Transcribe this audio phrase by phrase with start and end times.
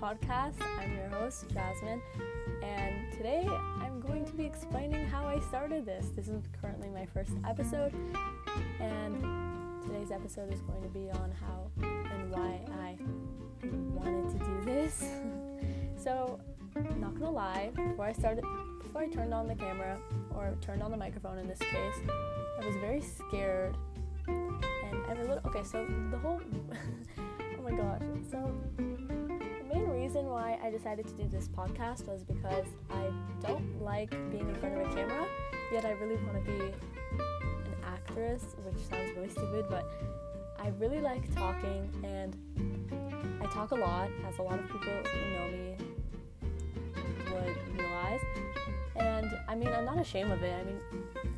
[0.00, 0.54] podcast.
[0.78, 2.00] I'm your host, Jasmine,
[2.62, 3.46] and today
[3.82, 6.06] I'm going to be explaining how I started this.
[6.16, 7.92] This is currently my first episode,
[8.80, 9.20] and
[9.82, 12.96] today's episode is going to be on how and why I
[13.92, 15.04] wanted to do this.
[16.02, 16.40] so,
[16.96, 18.42] not gonna lie, before I started,
[18.82, 19.98] before I turned on the camera
[20.34, 21.96] or turned on the microphone in this case,
[22.58, 23.76] I was very scared
[24.26, 25.42] and every little.
[25.44, 26.40] Okay, so the whole.
[27.18, 28.00] oh my gosh.
[28.30, 28.50] So
[30.10, 33.12] reason why I decided to do this podcast was because I
[33.46, 35.24] don't like being in front of a camera,
[35.72, 39.88] yet I really want to be an actress, which sounds really stupid, but
[40.58, 42.36] I really like talking and
[43.40, 45.76] I talk a lot, as a lot of people who know me
[47.32, 48.20] would realize.
[48.96, 50.52] And I mean, I'm not ashamed of it.
[50.52, 50.80] I mean,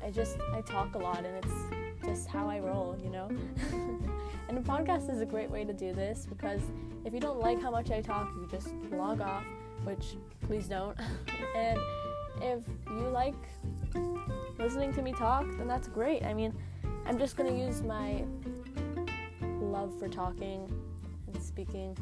[0.00, 3.26] I just I talk a lot and it's just how I roll, you know?
[4.48, 6.60] and a podcast is a great way to do this because
[7.04, 9.44] if you don't like how much I talk, you just log off,
[9.84, 10.96] which please don't.
[11.56, 11.78] and
[12.42, 13.34] if you like
[14.58, 16.24] listening to me talk, then that's great.
[16.24, 16.54] I mean,
[17.06, 18.24] I'm just going to use my
[19.42, 20.70] love for talking
[21.26, 21.96] and speaking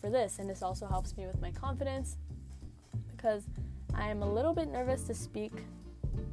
[0.00, 2.16] for this, and this also helps me with my confidence
[3.16, 3.44] because
[3.94, 5.52] I'm a little bit nervous to speak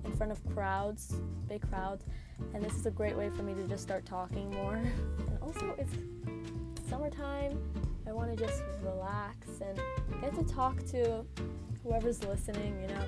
[0.05, 1.15] in front of crowds,
[1.47, 2.05] big crowds,
[2.53, 4.75] and this is a great way for me to just start talking more.
[5.19, 5.93] And also, it's
[6.87, 7.59] summertime.
[8.07, 9.79] I want to just relax and
[10.21, 11.25] get to talk to
[11.83, 13.03] whoever's listening, you know.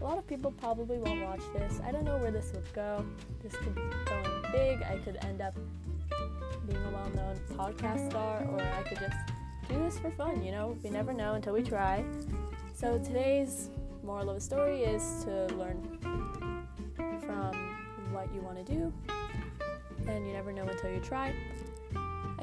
[0.00, 1.80] A lot of people probably won't watch this.
[1.84, 3.04] I don't know where this would go.
[3.42, 4.82] This could be going big.
[4.82, 5.54] I could end up
[6.68, 9.16] being a well known podcast star, or I could just
[9.68, 10.76] do this for fun, you know.
[10.82, 12.04] We never know until we try.
[12.74, 13.70] So today's
[14.02, 15.80] moral of the story is to learn
[17.24, 17.76] from
[18.12, 18.92] what you want to do,
[20.06, 21.34] and you never know until you try.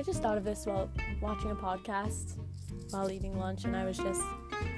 [0.01, 0.89] I just thought of this while
[1.21, 2.35] watching a podcast
[2.89, 4.23] while eating lunch, and I was just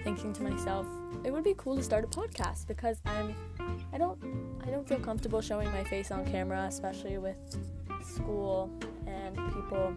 [0.04, 0.86] thinking to myself,
[1.24, 3.34] it would be cool to start a podcast because I'm
[3.94, 4.22] I don't
[4.68, 7.38] I don't feel comfortable showing my face on camera, especially with
[8.04, 8.70] school
[9.08, 9.94] and people.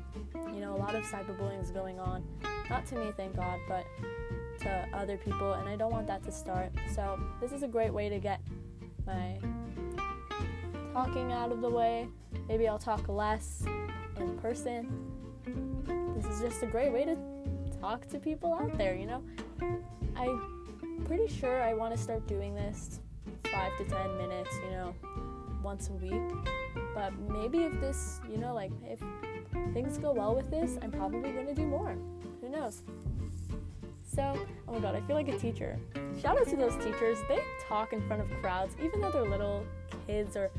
[0.55, 2.23] You know, a lot of cyberbullying is going on.
[2.71, 3.85] Not to me, thank God, but
[4.61, 6.71] to other people, and I don't want that to start.
[6.95, 8.41] So, this is a great way to get
[9.05, 9.41] my
[10.93, 12.07] talking out of the way.
[12.47, 13.65] Maybe I'll talk less
[14.21, 15.16] in person.
[16.37, 17.17] Is just a great way to
[17.81, 19.23] talk to people out there, you know?
[20.15, 23.01] I'm pretty sure I want to start doing this
[23.51, 24.95] five to ten minutes, you know,
[25.63, 26.21] once a week.
[26.95, 29.01] But maybe if this, you know, like if
[29.73, 31.97] things go well with this, I'm probably going to do more.
[32.43, 32.83] Who knows?
[34.03, 35.79] So, oh my god, I feel like a teacher.
[36.21, 37.17] Shout out to those teachers.
[37.31, 39.65] They talk in front of crowds, even though they're little
[40.07, 40.51] kids or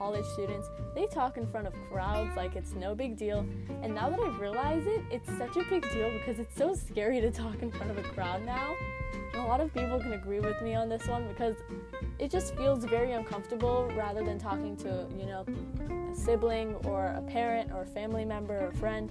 [0.00, 0.70] college students.
[0.94, 3.44] They talk in front of crowds like it's no big deal.
[3.82, 7.20] And now that I realize it, it's such a big deal because it's so scary
[7.20, 8.74] to talk in front of a crowd now.
[9.34, 11.56] A lot of people can agree with me on this one because
[12.18, 17.22] it just feels very uncomfortable rather than talking to, you know, a sibling or a
[17.28, 19.10] parent or a family member or a friend.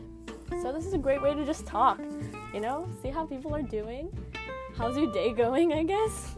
[0.64, 2.00] So this is a great way to just talk,
[2.52, 4.12] you know, see how people are doing.
[4.76, 6.36] How's your day going, I guess?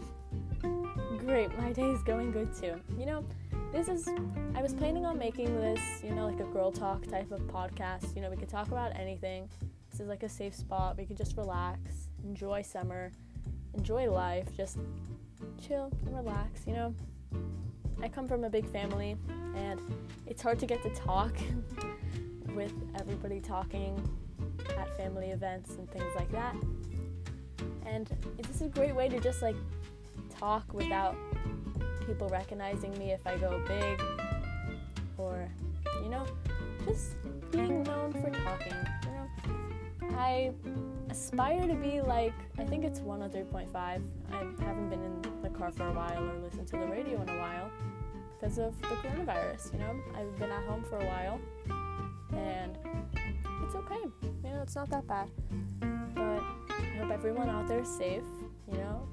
[1.20, 2.76] Great, my day is going good too.
[2.98, 3.24] You know,
[3.72, 4.10] this is
[4.54, 8.16] I was planning on making this, you know, like a girl talk type of podcast.
[8.16, 9.50] You know, we could talk about anything.
[9.90, 10.98] This is like a safe spot.
[10.98, 11.80] We could just relax,
[12.24, 13.12] enjoy summer,
[13.74, 14.78] enjoy life, just
[15.66, 16.94] chill and relax, you know.
[18.02, 19.16] I come from a big family
[19.56, 19.80] and
[20.28, 21.36] it's hard to get to talk
[22.56, 24.02] with everybody talking
[24.78, 26.56] at family events and things like that.
[27.86, 29.56] And this is a great way to just like
[30.30, 31.16] talk without
[32.06, 34.02] people recognizing me if I go big
[35.18, 35.48] or
[36.04, 36.26] you know,
[36.86, 37.16] just
[37.52, 40.18] being known for talking, you know.
[40.18, 40.52] I
[41.10, 43.74] aspire to be like I think it's 103.5.
[43.74, 44.02] I
[44.32, 47.38] haven't been in the car for a while or listened to the radio in a
[47.38, 47.70] while
[48.40, 49.96] because of the coronavirus, you know.
[50.16, 51.40] I've been at home for a while
[52.34, 52.78] and
[53.64, 54.04] it's okay.
[54.44, 55.30] You know, it's not that bad.
[56.16, 58.24] But I hope everyone out there is safe,
[58.72, 59.08] you know.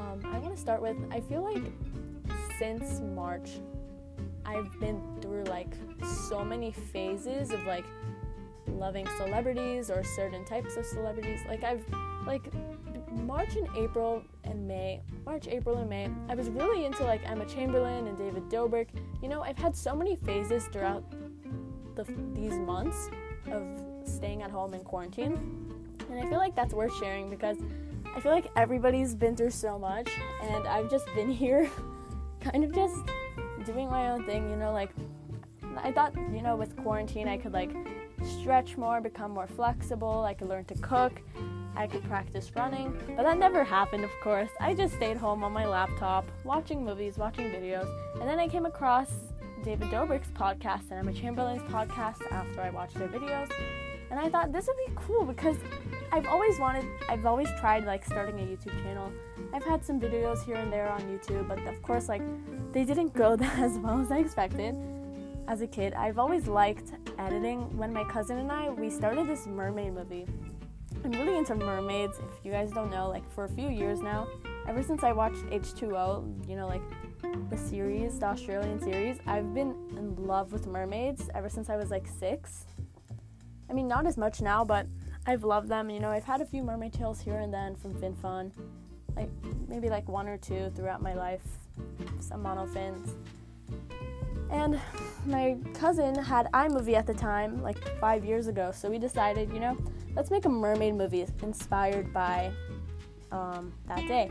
[0.00, 1.62] Um, I want to start with I feel like
[2.58, 3.50] since March,
[4.44, 5.72] I've been through like
[6.28, 7.84] so many phases of like
[8.66, 11.40] loving celebrities or certain types of celebrities.
[11.48, 11.84] Like I've
[12.26, 12.50] like
[13.10, 17.44] March and April and May, March, April and May, I was really into like Emma
[17.46, 18.88] Chamberlain and David Dobrik.
[19.22, 21.04] You know, I've had so many phases throughout
[21.96, 23.10] the, these months
[23.50, 23.62] of
[24.04, 25.66] staying at home in quarantine.
[26.08, 27.58] And I feel like that's worth sharing because
[28.14, 30.10] I feel like everybody's been through so much
[30.42, 31.70] and I've just been here
[32.40, 32.96] kind of just
[33.64, 34.90] doing my own thing, you know, like
[35.76, 37.70] I thought, you know, with quarantine I could like
[38.38, 40.24] stretch more, become more flexible.
[40.24, 41.20] I could learn to cook.
[41.76, 42.98] I could practice running.
[43.16, 44.50] But that never happened, of course.
[44.60, 47.88] I just stayed home on my laptop, watching movies, watching videos.
[48.14, 49.08] And then I came across
[49.62, 53.50] David Dobrik's podcast and Emma Chamberlain's podcast after I watched their videos.
[54.10, 55.56] And I thought this would be cool because
[56.12, 59.12] I've always wanted, I've always tried like starting a YouTube channel.
[59.52, 62.22] I've had some videos here and there on YouTube, but of course, like
[62.72, 64.76] they didn't go as well as I expected
[65.46, 65.94] as a kid.
[65.94, 67.76] I've always liked editing.
[67.76, 70.26] When my cousin and I, we started this mermaid movie.
[71.04, 72.18] I'm really into mermaids.
[72.18, 74.26] If you guys don't know, like for a few years now,
[74.68, 76.82] ever since I watched H2O, you know, like
[77.50, 81.90] the series, the Australian series, I've been in love with mermaids ever since I was
[81.90, 82.66] like six.
[83.68, 84.86] I mean, not as much now, but
[85.26, 85.90] I've loved them.
[85.90, 88.50] You know, I've had a few mermaid tails here and then from FinFun,
[89.16, 89.30] like
[89.68, 91.42] maybe like one or two throughout my life,
[92.20, 93.14] some monofins.
[94.50, 94.80] And
[95.26, 99.60] my cousin had iMovie at the time, like five years ago, so we decided, you
[99.60, 99.76] know,
[100.16, 102.50] let's make a mermaid movie inspired by
[103.30, 104.30] um, that day.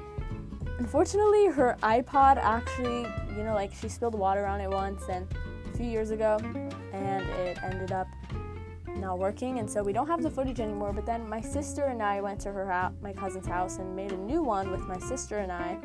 [0.78, 3.08] Unfortunately, her iPod actually,
[3.38, 5.26] you know, like she spilled water on it once and
[5.74, 6.38] a few years ago,
[6.92, 8.08] and it ended up
[9.00, 10.94] not working, and so we don't have the footage anymore.
[10.94, 14.18] But then my sister and I went to her my cousin's house, and made a
[14.18, 15.78] new one with my sister and I.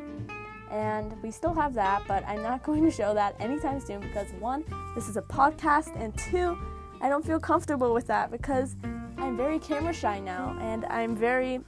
[0.71, 4.31] And we still have that, but I'm not going to show that anytime soon because
[4.39, 4.63] one,
[4.95, 6.57] this is a podcast, and two,
[7.01, 8.75] I don't feel comfortable with that because
[9.17, 11.59] I'm very camera shy now, and I'm very,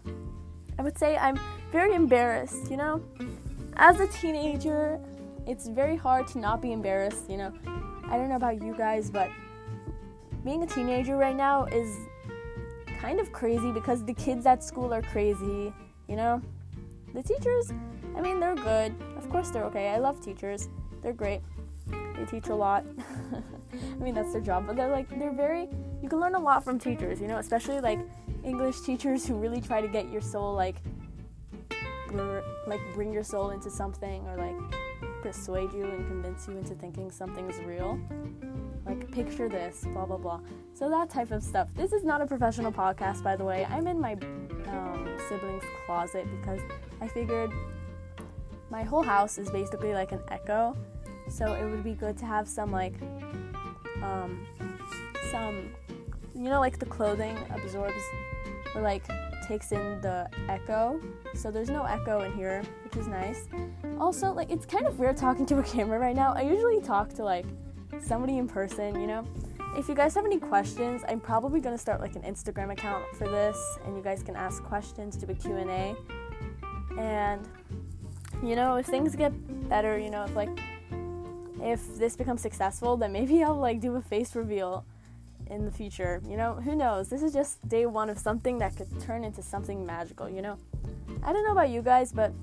[0.77, 1.39] I would say, I'm
[1.71, 3.01] very embarrassed, you know?
[3.75, 4.99] As a teenager,
[5.45, 7.53] it's very hard to not be embarrassed, you know?
[8.09, 9.29] I don't know about you guys, but
[10.47, 12.07] being a teenager right now is
[13.01, 15.73] kind of crazy because the kids at school are crazy,
[16.07, 16.41] you know?
[17.13, 17.73] The teachers,
[18.15, 18.95] I mean, they're good.
[19.17, 19.89] Of course, they're okay.
[19.89, 20.69] I love teachers,
[21.03, 21.41] they're great.
[21.89, 22.85] They teach a lot.
[23.73, 25.67] I mean, that's their job, but they're like, they're very,
[26.01, 27.99] you can learn a lot from teachers, you know, especially like
[28.45, 30.77] English teachers who really try to get your soul, like,
[32.67, 34.55] like bring your soul into something or like
[35.21, 37.99] persuade you and convince you into thinking something's real
[38.87, 40.39] like picture this, blah blah blah.
[40.73, 41.67] So that type of stuff.
[41.75, 43.65] This is not a professional podcast, by the way.
[43.69, 44.13] I'm in my
[44.67, 46.61] um, siblings' closet because
[47.01, 47.51] I figured
[48.69, 50.75] my whole house is basically like an echo,
[51.29, 52.95] so it would be good to have some like
[54.01, 54.45] um,
[55.31, 55.69] some
[56.33, 58.03] you know like the clothing absorbs
[58.77, 59.03] or like
[59.47, 60.99] takes in the echo
[61.33, 63.47] so there's no echo in here which is nice
[63.99, 67.09] also like it's kind of weird talking to a camera right now i usually talk
[67.13, 67.45] to like
[68.01, 69.25] somebody in person, you know?
[69.77, 73.03] If you guys have any questions, I'm probably going to start like an Instagram account
[73.15, 75.95] for this and you guys can ask questions, do a Q&A.
[76.99, 77.47] And
[78.43, 79.31] you know, if things get
[79.69, 80.49] better, you know, if like
[81.61, 84.85] if this becomes successful, then maybe I'll like do a face reveal
[85.49, 86.21] in the future.
[86.27, 87.09] You know, who knows?
[87.09, 90.57] This is just day 1 of something that could turn into something magical, you know?
[91.23, 92.33] I don't know about you guys, but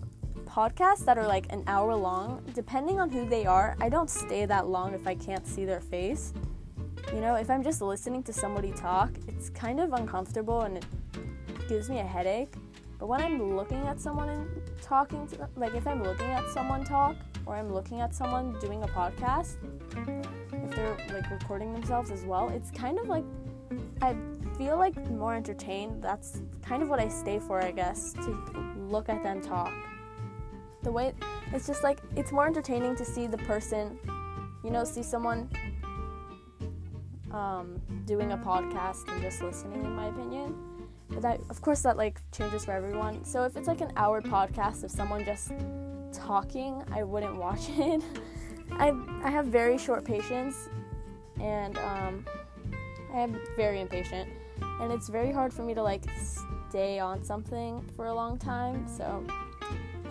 [0.44, 4.46] podcasts that are like an hour long, depending on who they are, I don't stay
[4.46, 6.32] that long if I can't see their face.
[7.12, 10.86] You know, if I'm just listening to somebody talk, it's kind of uncomfortable and it
[11.68, 12.54] gives me a headache.
[12.98, 14.48] But when I'm looking at someone and
[14.80, 17.16] talking to them, like if I'm looking at someone talk
[17.46, 19.56] or I'm looking at someone doing a podcast,
[20.74, 23.24] they're like recording themselves as well, it's kind of like
[24.02, 24.16] I
[24.56, 26.02] feel like more entertained.
[26.02, 29.72] That's kind of what I stay for, I guess, to look at them talk
[30.84, 31.14] the way
[31.52, 33.98] it's just like it's more entertaining to see the person,
[34.62, 35.48] you know, see someone
[37.32, 40.54] um, doing a podcast and just listening, in my opinion.
[41.10, 43.24] But that, of course, that like changes for everyone.
[43.24, 45.52] So if it's like an hour podcast of someone just
[46.12, 48.02] talking, I wouldn't watch it.
[48.78, 50.68] I I have very short patience,
[51.40, 52.24] and um,
[53.12, 54.28] I am very impatient,
[54.80, 56.04] and it's very hard for me to like
[56.68, 58.86] stay on something for a long time.
[58.88, 59.24] So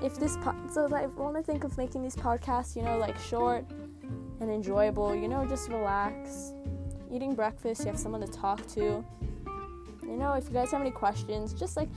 [0.02, 3.18] if this po- so I want to think of making these podcasts, you know, like
[3.20, 3.66] short
[4.40, 5.16] and enjoyable.
[5.16, 6.54] You know, just relax,
[7.12, 7.82] eating breakfast.
[7.82, 9.04] You have someone to talk to.
[10.04, 11.90] You know, if you guys have any questions, just like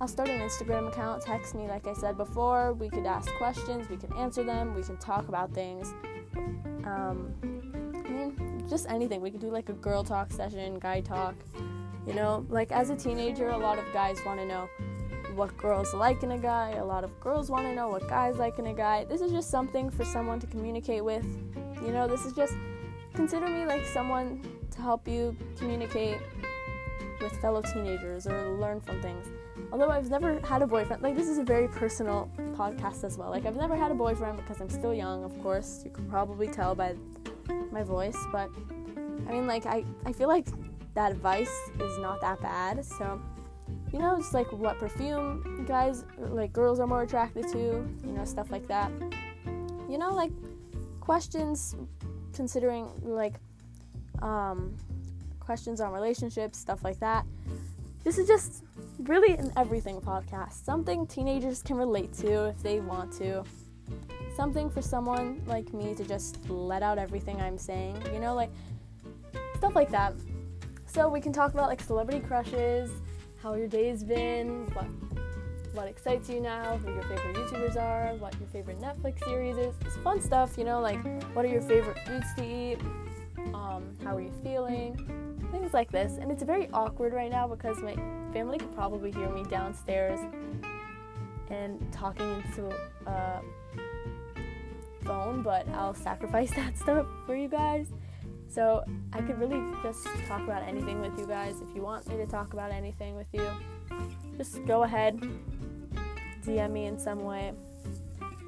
[0.00, 1.22] I'll start an Instagram account.
[1.22, 2.72] Text me, like I said before.
[2.72, 3.88] We could ask questions.
[3.88, 4.74] We can answer them.
[4.74, 5.94] We can talk about things.
[6.84, 7.32] Um,
[8.04, 9.20] I mean, just anything.
[9.20, 11.34] We could do like a girl talk session, guy talk.
[12.06, 14.68] You know, like as a teenager, a lot of guys want to know
[15.34, 16.72] what girls like in a guy.
[16.72, 19.04] A lot of girls want to know what guys like in a guy.
[19.04, 21.26] This is just something for someone to communicate with.
[21.82, 22.54] You know, this is just
[23.14, 26.18] consider me like someone to help you communicate
[27.20, 29.28] with fellow teenagers or learn from things.
[29.72, 33.30] Although I've never had a boyfriend, like this is a very personal podcast as well.
[33.30, 35.82] Like I've never had a boyfriend because I'm still young, of course.
[35.84, 36.94] You can probably tell by
[37.70, 38.50] my voice, but
[39.28, 40.46] I mean like I I feel like
[40.94, 42.84] that advice is not that bad.
[42.84, 43.20] So,
[43.92, 48.24] you know, it's like what perfume guys, like girls are more attracted to, you know,
[48.24, 48.90] stuff like that.
[49.88, 50.30] You know, like
[51.00, 51.76] questions
[52.32, 53.34] considering like
[54.22, 54.74] um,
[55.40, 57.26] questions on relationships, stuff like that.
[58.04, 58.64] This is just
[59.04, 60.62] really an everything podcast.
[60.62, 63.42] Something teenagers can relate to if they want to.
[64.36, 68.50] Something for someone like me to just let out everything I'm saying, you know, like
[69.56, 70.12] stuff like that.
[70.84, 72.90] So we can talk about like celebrity crushes,
[73.42, 74.86] how your day's been, what
[75.72, 79.74] what excites you now, who your favorite YouTubers are, what your favorite Netflix series is.
[79.80, 81.02] It's fun stuff, you know, like
[81.34, 82.78] what are your favorite foods to eat,
[83.54, 85.23] um, how are you feeling,
[85.54, 86.18] things like this.
[86.18, 87.94] And it's very awkward right now because my
[88.32, 90.18] family could probably hear me downstairs
[91.48, 92.74] and talking into
[93.06, 93.40] a
[95.04, 97.86] phone, but I'll sacrifice that stuff for you guys.
[98.48, 101.60] So I could really just talk about anything with you guys.
[101.60, 103.48] If you want me to talk about anything with you,
[104.36, 105.20] just go ahead,
[106.44, 107.52] DM me in some way,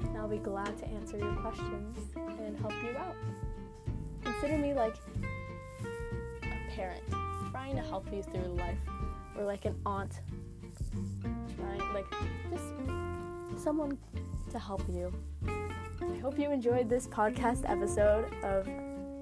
[0.01, 3.15] and I'll be glad to answer your questions and help you out.
[4.23, 4.95] Consider me like
[6.77, 7.01] parent
[7.49, 8.77] trying to help you through life,
[9.35, 10.19] or like an aunt
[11.55, 12.05] trying, like,
[12.51, 13.97] just someone
[14.51, 15.11] to help you.
[15.47, 18.67] I hope you enjoyed this podcast episode of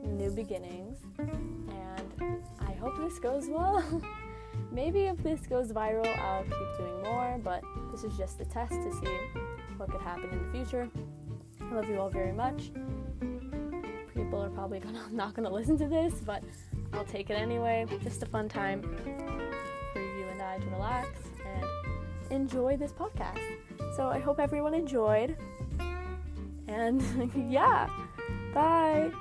[0.03, 3.81] New Beginnings, and I hope this goes well.
[4.71, 8.73] Maybe if this goes viral, I'll keep doing more, but this is just a test
[8.73, 9.17] to see
[9.77, 10.89] what could happen in the future.
[11.61, 12.71] I love you all very much.
[14.13, 16.43] People are probably gonna, not going to listen to this, but
[16.93, 17.85] I'll take it anyway.
[18.03, 18.81] Just a fun time
[19.93, 21.09] for you and I to relax
[21.45, 21.65] and
[22.31, 23.39] enjoy this podcast.
[23.95, 25.37] So I hope everyone enjoyed.
[26.67, 27.89] And yeah,
[28.53, 29.11] bye.